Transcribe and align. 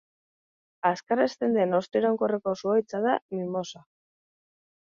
Azkar 0.89 1.21
hazten 1.25 1.53
den 1.59 1.77
hosto 1.79 2.01
iraunkorreko 2.03 2.57
zuhaitza 2.63 3.03
da 3.07 3.15
mimosa. 3.37 3.87